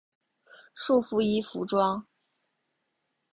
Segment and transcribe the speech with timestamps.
[0.73, 2.07] 束缚衣服装。